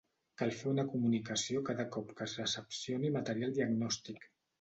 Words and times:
Cal 0.41 0.51
fer 0.59 0.69
una 0.69 0.85
comunicació 0.93 1.61
cada 1.67 1.85
cop 1.97 2.13
que 2.21 2.25
es 2.29 2.33
recepcioni 2.41 3.13
material 3.19 3.55
diagnòstic. 3.59 4.27